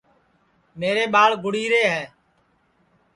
[0.79, 2.03] میرے ٻاݪ گُڑی رے ہے